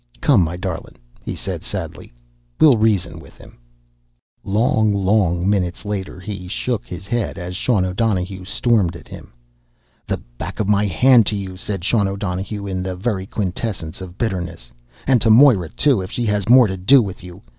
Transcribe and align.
"Come, 0.19 0.41
my 0.43 0.57
darlin'," 0.57 0.95
he 1.21 1.35
said 1.35 1.63
sadly. 1.63 2.11
"We'll 2.59 2.75
reason 2.75 3.19
with 3.19 3.37
him." 3.37 3.59
Long, 4.43 4.91
long 4.91 5.47
minutes 5.47 5.85
later 5.85 6.19
he 6.19 6.47
shook 6.47 6.87
his 6.87 7.05
head 7.05 7.37
as 7.37 7.55
Sean 7.55 7.85
O'Donohue 7.85 8.43
stormed 8.45 8.95
at 8.95 9.07
him. 9.07 9.31
"The 10.07 10.17
back 10.39 10.59
o' 10.59 10.63
my 10.63 10.87
hand 10.87 11.27
to 11.27 11.35
you!" 11.35 11.55
said 11.55 11.83
Sean 11.85 12.07
O'Donohue 12.07 12.65
in 12.65 12.81
the 12.81 12.95
very 12.95 13.27
quintessence 13.27 14.01
of 14.01 14.17
bitterness. 14.17 14.71
"And 15.05 15.21
to 15.21 15.29
Moira, 15.29 15.69
too, 15.69 16.01
if 16.01 16.09
she 16.09 16.25
has 16.25 16.49
more 16.49 16.65
to 16.65 16.77
do 16.77 17.03
with 17.03 17.23
you! 17.23 17.43